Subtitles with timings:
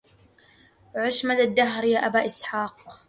[0.95, 2.99] عش مدى الدهر يا أبا إسحاق